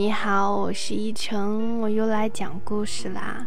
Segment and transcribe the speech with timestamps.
[0.00, 3.46] 你好，我是依晨，我又来讲故事啦。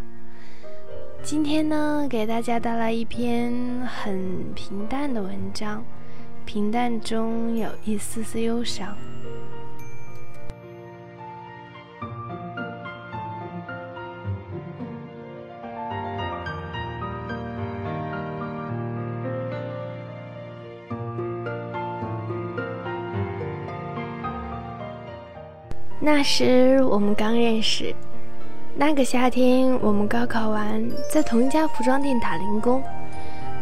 [1.24, 3.52] 今天呢，给大家带来一篇
[3.88, 5.84] 很平淡的文章，
[6.46, 8.96] 平淡中有一丝丝忧伤。
[26.06, 27.96] 那时我们刚认识，
[28.76, 32.84] 那个夏天我们高考完，在同一家服装店打零工，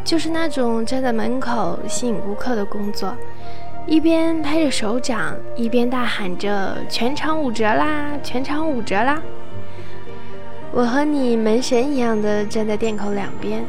[0.03, 3.15] 就是那种站在门口吸引顾客的工作，
[3.85, 9.21] 一边拍着手掌，一边大喊着“全场五折啦，全场五折啦”。
[10.73, 13.63] 我和你门神一样的站在店口两边，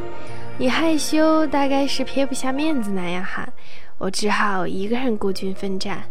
[0.57, 3.47] 你害羞，大概是撇不下面子那样喊，
[3.99, 6.01] 我只好一个人孤军奋战。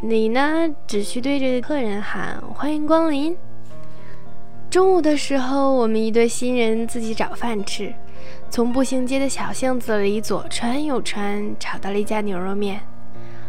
[0.00, 3.36] 你呢，只需对着客人喊“欢迎光临”。
[4.70, 7.92] 中午的时候，我们一对新人自己找饭吃，
[8.48, 12.80] 从步行街的小巷子里左穿右穿，找到了一家牛肉面。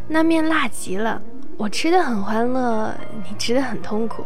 [0.07, 1.21] 那面辣极了，
[1.55, 2.95] 我吃的很欢乐，
[3.29, 4.25] 你吃的很痛苦。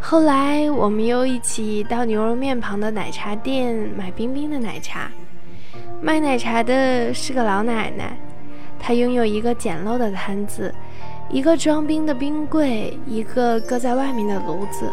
[0.00, 5.10] 后来，我们又一起到牛肉面旁的奶茶店买冰冰的奶茶。
[6.00, 8.16] 卖奶茶的是个老奶奶，
[8.78, 10.72] 她拥有一个简陋的摊子。
[11.30, 14.90] 一个装冰的冰柜，一个搁在外面的炉子，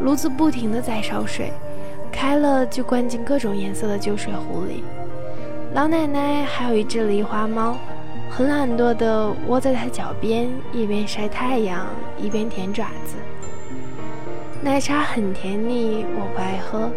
[0.00, 1.50] 炉子不停的在烧水，
[2.12, 4.84] 开了就灌进各种颜色的旧水壶里。
[5.72, 7.78] 老奶奶还有一只狸花猫，
[8.28, 11.86] 很懒惰的窝在她脚边，一边晒太阳，
[12.18, 13.16] 一边舔爪子。
[14.62, 16.90] 奶茶很甜腻，我不爱喝，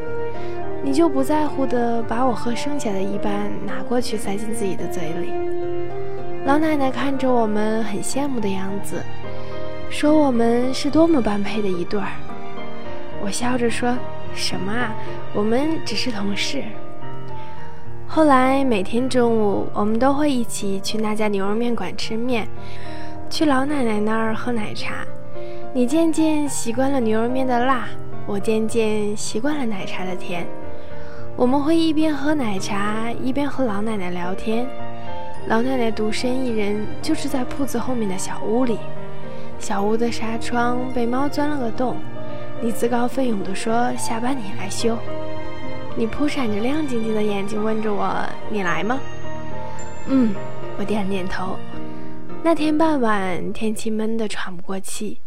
[0.84, 5.57] 你就不在乎的把我喝剩下的一半拿过去塞进自己的嘴里。
[6.48, 9.04] 老奶奶看着我们很羡慕的样子，
[9.90, 12.08] 说：“我们是多么般配的一对儿。”
[13.22, 13.94] 我笑着说
[14.34, 14.96] ：“什么啊，
[15.34, 16.64] 我们只是同事。”
[18.08, 22.48] 后来每天中午，我们都会一起去那家牛肉面馆吃面，
[23.30, 25.06] 去老奶奶那儿喝奶茶。
[25.74, 27.90] 你渐渐习惯了牛肉面的辣，
[28.26, 30.48] 我渐渐习惯了奶茶的甜。
[31.36, 34.66] 我们会一边喝奶茶，一边和老奶奶聊天。
[35.48, 38.78] 老奶奶独身一人，就是在铺子后面的小屋里。
[39.60, 41.96] 小屋的纱窗被猫钻了个洞。
[42.62, 44.98] 你自告奋勇地说：“下班你来修。”
[45.96, 48.14] 你扑闪着亮晶晶的眼睛问着我
[48.52, 49.00] ：“你来吗？”
[50.08, 50.36] 嗯，
[50.78, 51.56] 我点点头。
[52.44, 55.22] 那天傍晚，天气闷得喘不过气。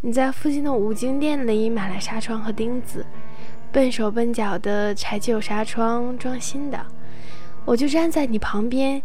[0.00, 3.06] 你在附近的五金店里买了纱窗和钉子，
[3.70, 6.86] 笨手笨脚地拆旧纱窗装新的。
[7.64, 9.00] 我就站在你旁边。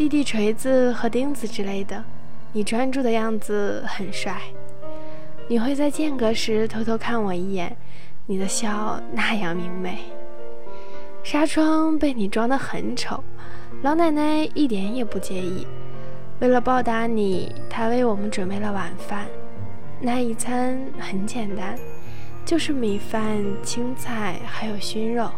[0.00, 2.02] 弟弟锤子和钉子之类的，
[2.54, 4.40] 你专注的样子很帅。
[5.46, 7.76] 你会在间隔时偷偷看我一眼，
[8.24, 9.98] 你的笑那样明媚。
[11.22, 13.22] 纱窗被你装得很丑，
[13.82, 15.66] 老奶奶一点也不介意。
[16.38, 19.26] 为了报答你，她为我们准备了晚饭。
[20.00, 21.78] 那一餐很简单，
[22.46, 25.30] 就是米饭、青菜还有熏肉。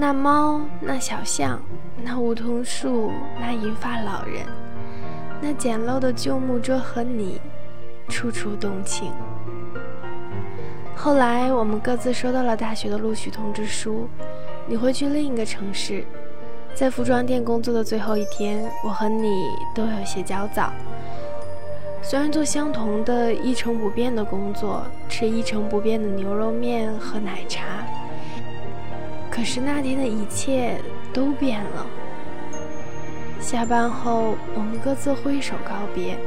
[0.00, 1.60] 那猫，那小象。
[2.04, 3.10] 那梧桐树，
[3.40, 4.46] 那银发老人，
[5.40, 7.40] 那简陋的旧木桌和你，
[8.08, 9.10] 处处动情。
[10.94, 14.08] 后来我们各自收到了大学的录取通知书，
[14.68, 16.04] 你会去另一个城市。
[16.76, 20.72] 在服装店工作的最后一天，我和你都有些焦躁。
[22.00, 27.77] 虽然做相同的一成不变的工作，吃一成不变的牛肉面和奶茶，
[29.38, 30.76] 可是那天的一切。
[31.10, 31.86] 都变了。
[33.40, 36.18] 下班后，我们各自挥手告别。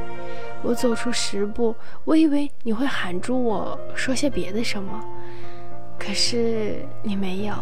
[0.62, 5.02] 我走出十步，我以为你会喊住我说些别的什么，
[5.98, 7.54] 可是你没有。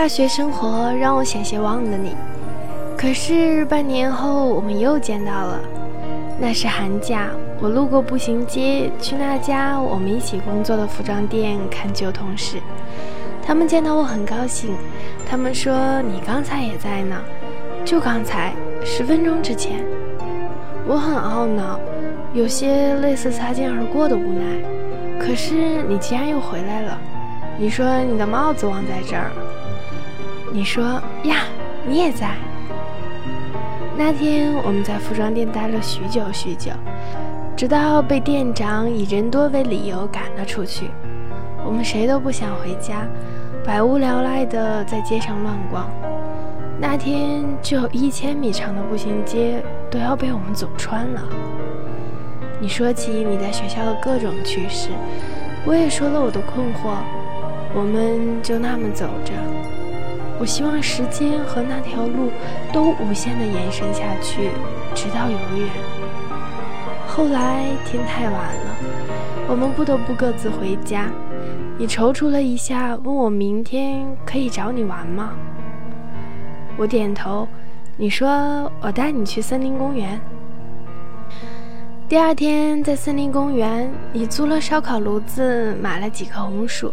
[0.00, 2.16] 大学生活让我险些忘了你，
[2.96, 5.60] 可是半年后我们又见到了。
[6.38, 7.28] 那是寒假，
[7.60, 12.56] 我路过步行街，去那家我们一起工作的服装店看旧同事。
[13.42, 14.74] 他们见到我很高兴，
[15.28, 17.16] 他们说你刚才也在呢，
[17.84, 19.84] 就刚才十分钟之前。
[20.86, 21.78] 我很懊恼，
[22.32, 25.20] 有些类似擦肩而过的无奈。
[25.20, 26.98] 可是你竟然又回来了。
[27.58, 29.49] 你说你的帽子忘在这儿了。
[30.52, 31.44] 你说呀，
[31.86, 32.34] 你也在。
[33.96, 36.72] 那天我们在服装店待了许久许久，
[37.56, 40.90] 直到被店长以人多为理由赶了出去。
[41.64, 43.06] 我们谁都不想回家，
[43.64, 45.88] 百无聊赖地在街上乱逛。
[46.80, 51.22] 那天只有一千米长的步行街都要被我们走穿了。
[52.58, 54.88] 你说起你在学校的各种趣事，
[55.64, 56.96] 我也说了我的困惑。
[57.72, 59.32] 我们就那么走着。
[60.40, 62.30] 我希望时间和那条路
[62.72, 64.48] 都无限地延伸下去，
[64.94, 65.68] 直到永远。
[67.06, 68.76] 后来天太晚了，
[69.46, 71.10] 我们不得不各自回家。
[71.76, 75.34] 你踌躇了一下，问我明天可以找你玩吗？
[76.78, 77.46] 我点头，
[77.98, 80.18] 你说我带你去森林公园。
[82.08, 86.90] 第二天在森林公园，你租了烧烤炉子，买了几颗红薯。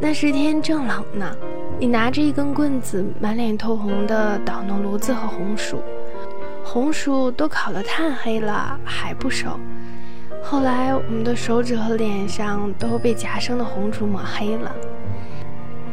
[0.00, 1.36] 那时天正冷呢，
[1.82, 5.82] 你拿着一根棍子，满脸通红的捣弄炉子和红薯，
[6.64, 9.58] 红薯都烤得炭黑了还不熟。
[10.44, 14.72] 后来我们的手指和脸上都被夹生的红薯抹黑了。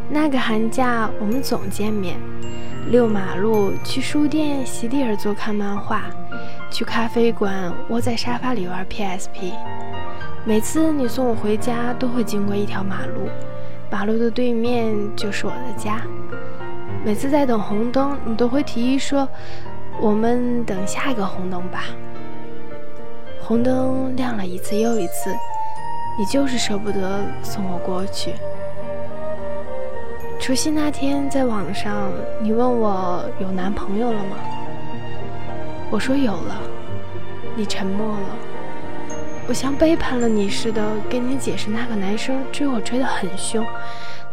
[0.07, 2.19] 那个寒假我们总见面。
[2.91, 6.03] 遛马路，去书店席地而坐看漫画，
[6.69, 9.53] 去咖啡馆窝在沙发里玩 PSP。
[10.45, 13.27] 每次你送我回家，都会经过一条马路，
[13.91, 16.01] 马路的对面就是我的家。
[17.03, 19.27] 每次在等红灯，你都会提议说
[19.99, 21.85] ：“我们等下一个红灯吧。”
[23.41, 25.31] 红灯亮了一次又一次，
[26.17, 28.33] 你就是舍不得送我过去。
[30.39, 32.11] 除夕那天，在网上，
[32.41, 34.37] 你问我有男朋友了吗？
[35.89, 36.61] 我说有了。
[37.55, 38.48] 你沉默了。
[39.49, 43.65] 我像背叛了你似的，跟你解释那个男生追我追得很凶，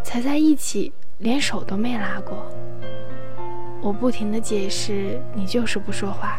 [0.03, 2.47] 才在一起，连手都没拉过。
[3.81, 6.39] 我不停的解释，你就是不说话。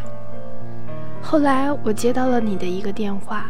[1.24, 3.50] 后来我接到了你的一个电话，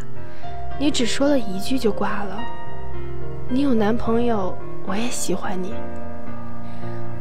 [0.80, 2.40] 你只说了一句就挂了。
[3.50, 5.74] 你有男朋友，我也喜欢你。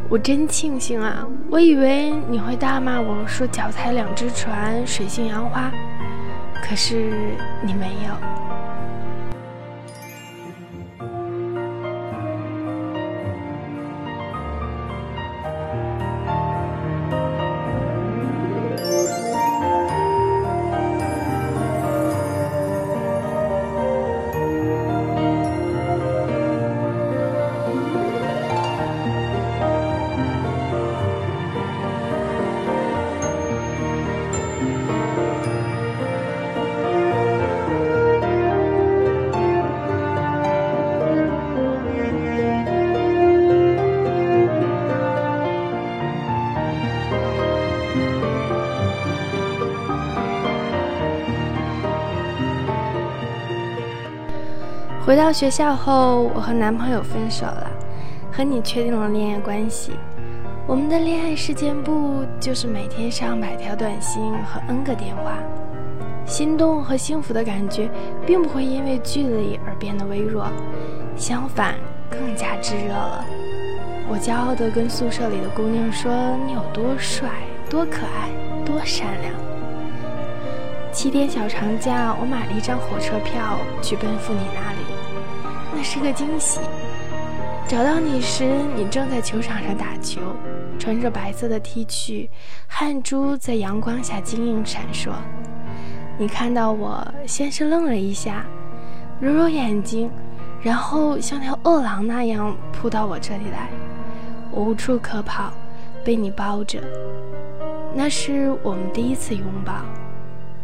[0.09, 1.27] 我真庆幸啊！
[1.51, 5.73] 我以为你会大骂我说“脚踩两只船，水性杨花”，
[6.63, 8.46] 可是你没有。
[55.07, 57.71] 回到学校后，我和男朋友分手了，
[58.33, 59.93] 和你确定了恋爱关系。
[60.67, 65.39] 我们的恋爱事件簿就是每天上百条短信和 N 个电话，
[66.27, 67.89] 心动和幸福的感觉
[68.27, 70.49] 并不会因为距离而变得微弱，
[71.17, 71.77] 相反
[72.11, 73.25] 更加炙热了。
[74.09, 76.11] 我骄傲地跟宿舍里的姑娘说
[76.45, 77.29] ：“你有多帅，
[77.71, 78.29] 多可爱，
[78.65, 79.33] 多善良。”
[80.91, 84.76] 七天小长假，我买了一张火车票去奔赴你那里。
[85.87, 86.59] 是个惊喜。
[87.69, 88.45] 找到你时，
[88.77, 90.21] 你正在球场上打球，
[90.81, 92.29] 穿着白色的 T 恤，
[92.67, 95.13] 汗珠在阳光下晶莹闪烁。
[96.19, 98.45] 你看到我，先是愣了一下，
[99.21, 100.11] 揉揉眼睛，
[100.61, 103.69] 然后像条饿狼那样扑到我这里来。
[104.51, 105.53] 我无处可跑，
[106.05, 106.81] 被你抱着。
[107.95, 109.73] 那是我们第一次拥抱，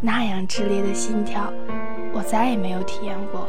[0.01, 1.53] 那样炽烈的心跳，
[2.13, 3.47] 我再也没有体验过。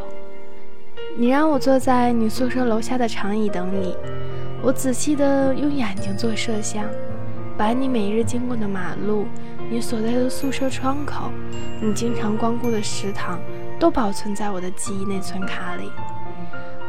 [1.15, 3.95] 你让我坐在你宿舍楼下的长椅等你，
[4.63, 6.85] 我仔细地用眼睛做摄像，
[7.55, 9.27] 把你每日经过的马路、
[9.69, 11.31] 你所在的宿舍窗口、
[11.79, 13.39] 你经常光顾的食堂，
[13.79, 15.91] 都保存在我的记忆内存卡里。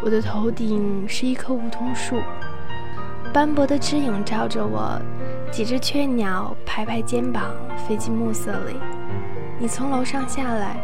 [0.02, 2.16] 我的头顶是一棵梧桐树，
[3.30, 4.98] 斑驳的枝影照着我，
[5.50, 7.44] 几只雀鸟拍拍肩膀
[7.86, 8.76] 飞进暮色里。
[9.58, 10.76] 你从楼上下来，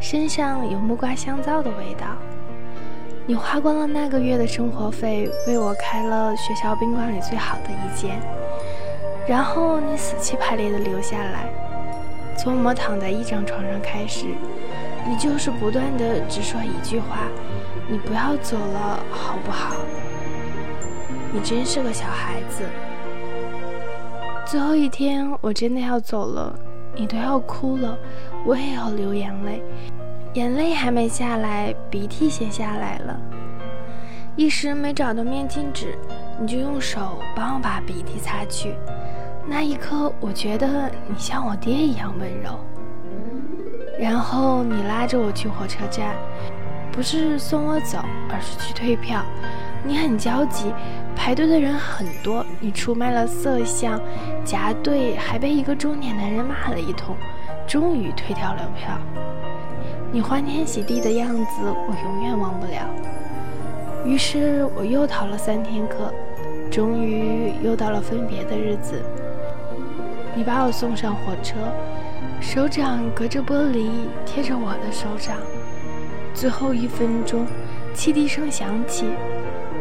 [0.00, 2.06] 身上有木瓜香皂的味道。
[3.26, 8.20] 你花光了那个月的生活费，为我开了学校宾馆里最好的一间，
[9.26, 11.48] 然后你死气排烈的留下来，
[12.36, 14.26] 从我们躺在一张床上开始，
[15.08, 17.20] 你就是不断的只说一句话
[17.88, 19.76] ：“你不要走了，好不好？”
[21.32, 22.62] 你真是个小孩子。
[24.44, 26.54] 最后一天，我真的要走了，
[26.94, 27.96] 你都要哭了，
[28.44, 29.62] 我也要流眼泪，
[30.34, 33.16] 眼泪还没下来，鼻涕先下来了。
[34.34, 35.96] 一时没找到面巾纸，
[36.40, 38.74] 你就用手帮我把鼻涕擦去。
[39.46, 42.58] 那一刻，我觉得你像我爹一样温柔。
[43.96, 46.16] 然后你拉着我去火车站，
[46.90, 47.98] 不是送我走，
[48.28, 49.24] 而是去退票。
[49.84, 50.74] 你很焦急，
[51.14, 54.00] 排队的人很多，你出卖了色相，
[54.44, 57.14] 夹队还被一个中年男人骂了一通，
[57.68, 58.98] 终于退掉了票。
[60.14, 62.88] 你欢天喜地的样子，我永远忘不了。
[64.04, 66.14] 于是我又逃了三天课，
[66.70, 69.02] 终于又到了分别的日子。
[70.36, 71.56] 你把我送上火车，
[72.40, 73.88] 手掌隔着玻璃
[74.24, 75.36] 贴着我的手掌。
[76.32, 77.44] 最后一分钟，
[77.92, 79.06] 汽笛声响起。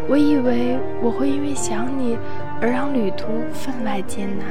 [0.10, 2.18] 我以为我会因为想你
[2.60, 4.48] 而让旅途分外艰难，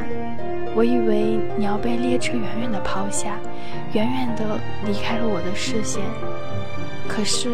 [0.74, 3.38] 我以为你要被列车远远的抛下，
[3.92, 6.02] 远远的离开了我的视线，
[7.06, 7.48] 可是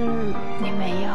[0.60, 1.10] 你没有。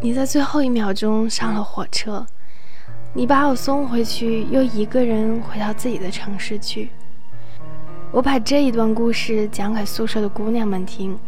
[0.00, 2.24] 你在最后一秒钟上了火车，
[3.12, 6.90] 你把我送回去，又一个人回到自己的城市去。
[8.12, 11.18] 我把这一段故事讲给宿舍的姑娘们听，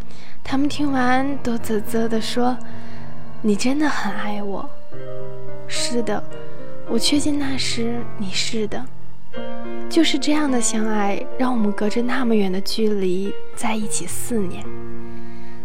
[0.44, 2.56] 她们听完都啧啧地说
[3.42, 4.70] ：“你真的很爱我。”
[5.66, 6.22] 是的，
[6.88, 8.80] 我确信那时你是的。
[9.88, 14.64] 就是这样的相爱，让我们隔着那么远的距离在一起四年。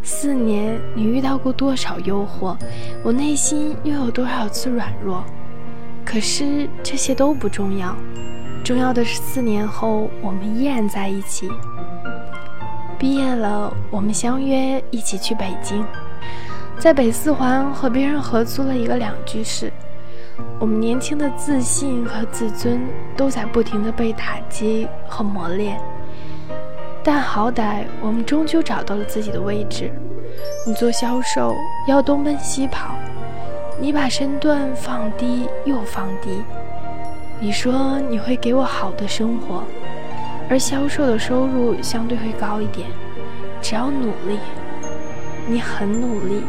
[0.07, 2.55] 四年，你遇到过多少诱惑？
[3.03, 5.24] 我内心又有多少次软弱？
[6.05, 7.95] 可是这些都不重要，
[8.63, 11.50] 重要的是四年后我们依然在一起。
[13.00, 15.83] 毕业了，我们相约一起去北京，
[16.77, 19.74] 在北四环和别人合租了一个两居室。
[20.59, 22.79] 我们年轻的自信和自尊
[23.17, 25.81] 都在不停的被打击和磨练。
[27.07, 29.91] 但好歹我们终究找到了自己的位置。
[30.65, 31.55] 你做销售
[31.88, 32.95] 要东奔西跑，
[33.79, 36.41] 你把身段放低又放低。
[37.39, 39.63] 你说你会给我好的生活，
[40.50, 42.88] 而销售的收入相对会高一点。
[43.62, 44.39] 只要努力，
[45.47, 46.41] 你很努力。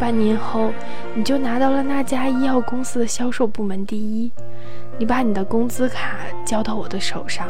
[0.00, 0.72] 半年后，
[1.14, 4.32] 你就拿到了那家医药公司的销售部门第一。
[4.98, 7.48] 你把你的工资卡交到我的手上。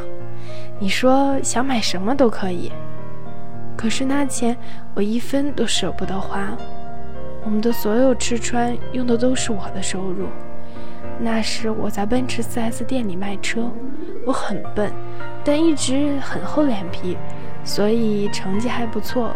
[0.79, 2.73] 你说想买什么都可以，
[3.77, 4.57] 可是那钱
[4.95, 6.57] 我一分都舍不得花。
[7.45, 10.27] 我们的所有吃穿用的都是我的收入。
[11.19, 13.71] 那时我在奔驰 4S 店里卖车，
[14.27, 14.93] 我很笨，
[15.45, 17.17] 但一直很厚脸皮，
[17.65, 19.35] 所以成绩还不错，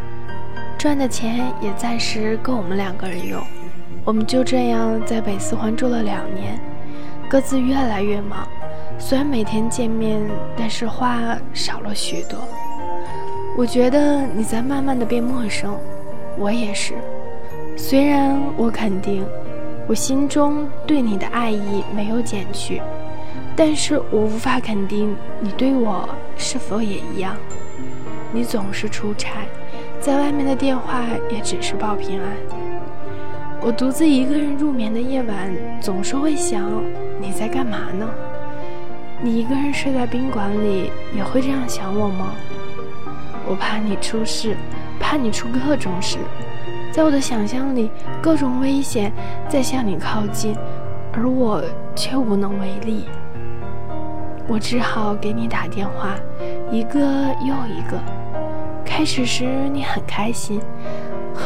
[0.79, 3.41] 赚的钱也暂时够我们两个人用。
[4.05, 6.61] 我们就这样在北四环住了两年，
[7.29, 8.47] 各自越来越忙。
[8.99, 10.21] 虽然每天见面，
[10.57, 12.39] 但是话少了许多。
[13.57, 15.79] 我觉得你在慢慢的变陌生，
[16.39, 16.95] 我也是。
[17.77, 19.27] 虽然我肯定，
[19.87, 22.81] 我心中对你的爱意没有减去，
[23.55, 27.37] 但是我无法肯定你对我是否也一样。
[28.33, 29.47] 你总是出差，
[30.01, 32.76] 在外面的电话也只是报平安。
[33.67, 36.71] 我独自一个人入眠的夜晚，总是会想
[37.21, 38.09] 你在干嘛呢？
[39.21, 42.31] 你一个人睡在宾馆里，也会这样想我吗？
[43.45, 44.57] 我怕你出事，
[45.01, 46.19] 怕你出各种事，
[46.93, 47.91] 在我的想象里，
[48.23, 49.13] 各种危险
[49.49, 50.55] 在向你靠近，
[51.13, 51.61] 而我
[51.97, 53.07] 却无能为力。
[54.47, 56.15] 我只好给你打电话，
[56.71, 57.01] 一个
[57.41, 58.01] 又一个。
[58.85, 60.61] 开始时你很开心，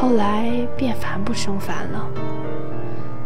[0.01, 2.09] 后来便烦不胜烦了。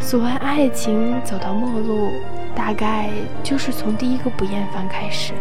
[0.00, 2.10] 所谓爱情走到末路。
[2.56, 3.10] 大概
[3.42, 5.32] 就是从第一个不厌烦开始。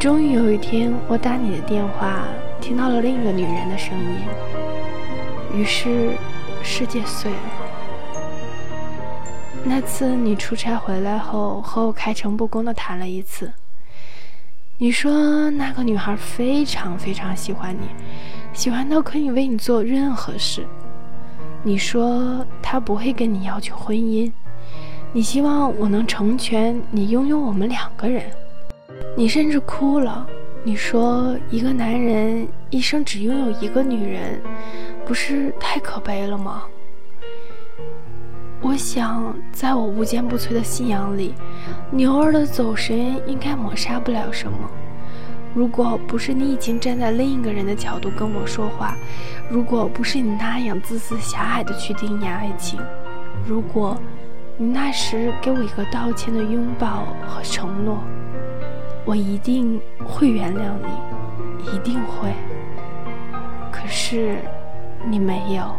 [0.00, 2.22] 终于有一天，我打你的电话，
[2.58, 4.22] 听到了另一个女人的声音。
[5.54, 6.12] 于是
[6.62, 7.38] 世界碎了。
[9.62, 13.52] 那次你出差回来后，和我开诚布公的谈了一次。
[14.78, 17.88] 你说那个女孩非常非常喜欢你，
[18.58, 20.66] 喜欢到可以为你做任何事。
[21.62, 24.32] 你说他不会跟你要求婚姻，
[25.12, 28.24] 你希望我能成全你，拥有我们两个人。
[29.16, 30.26] 你甚至哭了。
[30.64, 34.42] 你说一个男人一生只拥有一个女人，
[35.06, 36.64] 不是太可悲了吗？
[38.60, 41.32] 我想，在我无坚不摧的信仰里，
[41.92, 44.58] 你偶尔的走神应该抹杀不了什么。
[45.58, 48.94] 如果不是你已经站在另一个人的角度跟我说话，
[49.50, 52.78] 如果不是你那样自私狭隘的去定义爱情，
[53.44, 54.00] 如果
[54.56, 57.98] 你那时给我一个道歉的拥抱和承诺，
[59.04, 62.32] 我一定会原谅你，一定会。
[63.72, 64.38] 可是，
[65.10, 65.74] 你没有。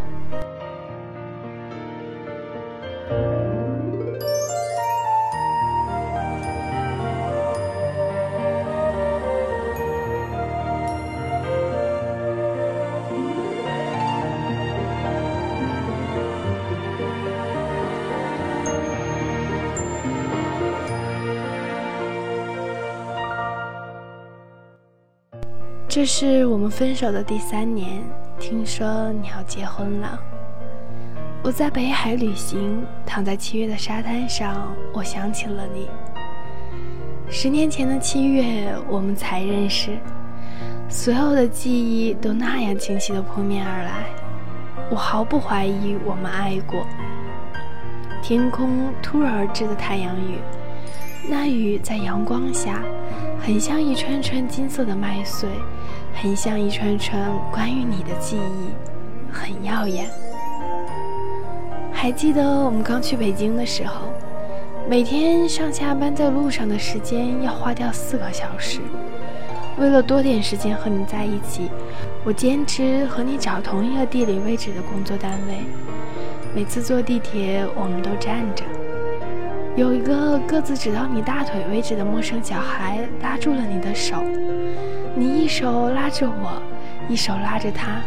[25.89, 28.03] 这是我们分手的第三年，
[28.39, 30.19] 听说你要结婚了。
[31.41, 35.89] 我在北海旅行，躺在七月的沙滩上，我想起了你。
[37.27, 39.97] 十年前的七月，我们才认识，
[40.87, 44.05] 所有的记忆都那样清晰的扑面而来，
[44.91, 46.85] 我毫不怀疑我们爱过。
[48.21, 50.37] 天空突然而至的太阳雨，
[51.27, 52.83] 那雨在阳光下。
[53.41, 55.47] 很像一串串金色的麦穗，
[56.13, 60.07] 很像一串串关于你的记忆，很耀眼。
[61.91, 64.01] 还记得我们刚去北京的时候，
[64.89, 68.81] 每天上下班在路上的时间要花掉四个小时。
[69.79, 71.71] 为了多点时间和你在一起，
[72.25, 75.59] 我坚持和你找同一个地理位置的工作单位。
[76.53, 78.63] 每次坐地铁，我们都站着。
[79.79, 84.17] 有一个个子只到你大腿位置的陌生小孩拉住了你的手，
[85.15, 86.61] 你一手拉着我，
[87.07, 88.01] 一手拉着他，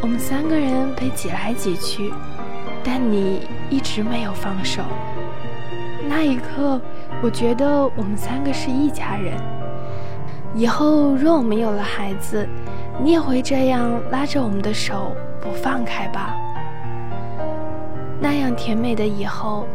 [0.00, 2.12] 我们三个人被挤来挤去，
[2.84, 4.80] 但你一直没有放手。
[6.08, 6.80] 那一刻，
[7.20, 9.34] 我觉得我们三个是一家人。
[10.54, 12.48] 以后若我们有了孩子，
[13.02, 15.10] 你也会这样拉着我们的手
[15.40, 16.32] 不放开吧？
[18.20, 19.66] 那样甜美的以后。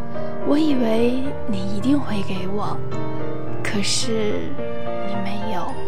[0.49, 2.77] 我以为你一定会给我，
[3.62, 4.49] 可是
[5.05, 5.87] 你没有。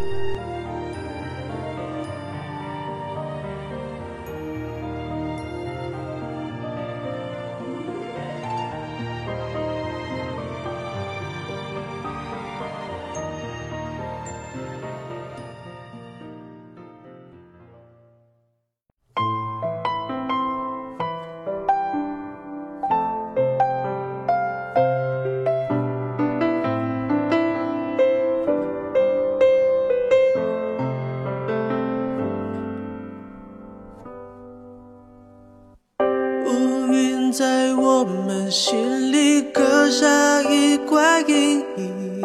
[37.32, 42.22] 在我们心里刻下一块阴影，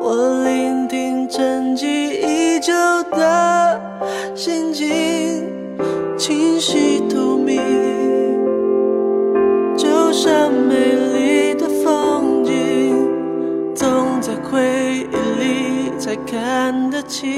[0.00, 2.72] 我聆听沉寂已久
[3.10, 3.80] 的
[4.34, 5.44] 心情，
[6.16, 7.60] 清晰透明，
[9.76, 12.94] 就像美丽的风景，
[13.74, 17.32] 总在回忆里才看得清，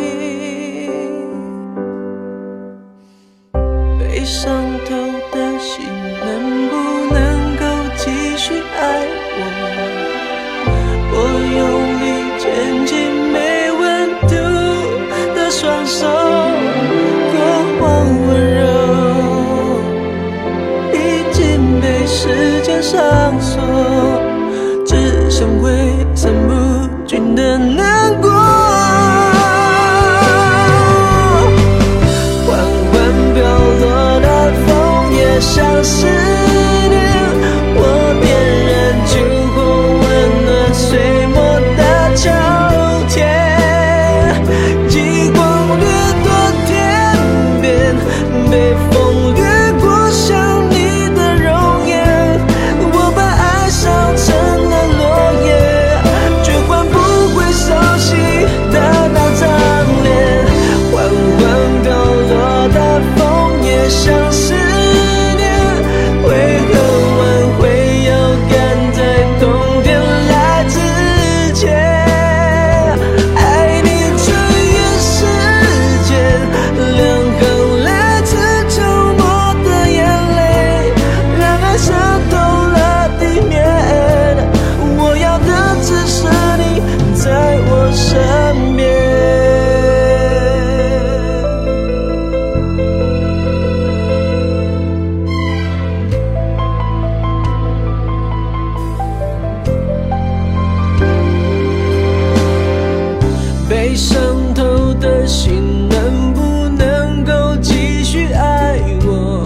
[103.96, 109.42] 被伤透的心能不能够继续爱我？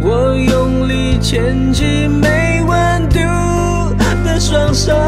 [0.00, 3.18] 我用力牵起没温度
[4.24, 5.07] 的双手。